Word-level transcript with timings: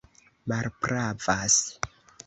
malpravas 0.47 1.63